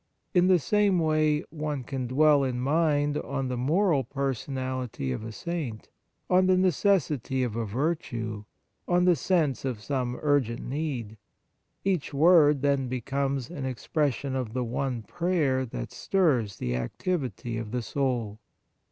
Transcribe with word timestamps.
In 0.33 0.47
the 0.47 0.57
same 0.57 0.97
way 0.97 1.43
one 1.51 1.83
can 1.83 2.07
dwell 2.07 2.43
in 2.43 2.59
mind 2.59 3.17
on 3.19 3.49
the 3.49 3.55
moral 3.55 4.03
personality 4.03 5.11
of 5.11 5.23
a 5.23 5.31
saint, 5.31 5.89
on 6.27 6.47
the 6.47 6.57
necessity 6.57 7.43
of 7.43 7.55
a 7.55 7.65
virtue, 7.67 8.45
on 8.87 9.05
the 9.05 9.15
sense 9.15 9.63
of 9.63 9.79
some 9.79 10.17
urgent 10.23 10.63
need; 10.63 11.17
each 11.85 12.15
word 12.15 12.63
then 12.63 12.87
becomes 12.87 13.51
an 13.51 13.67
expression 13.67 14.35
of 14.35 14.53
the 14.53 14.63
one 14.63 15.03
prayer 15.03 15.67
that 15.67 15.91
stirs 15.91 16.57
the 16.57 16.75
activity 16.75 17.59
of 17.59 17.69
the 17.69 17.83
soul. 17.83 18.39